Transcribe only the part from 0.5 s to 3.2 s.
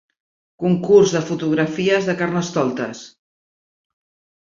Concurs de fotografies de Carnestoltes.